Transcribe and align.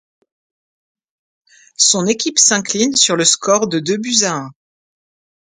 Son 1.77 2.07
équipe 2.07 2.39
s'incline 2.39 2.95
sur 2.95 3.15
le 3.15 3.23
score 3.23 3.67
de 3.67 3.77
deux 3.77 3.97
buts 3.97 4.23
à 4.23 4.33
un. 4.35 4.49